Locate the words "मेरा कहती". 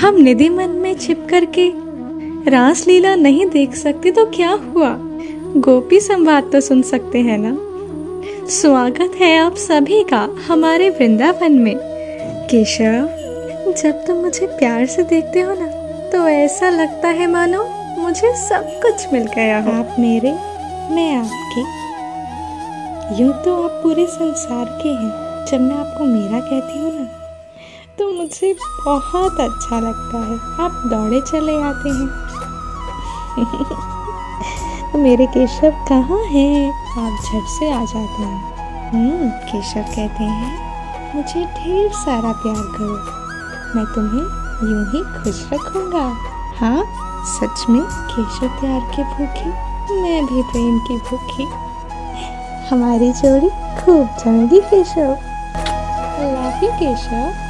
26.04-26.78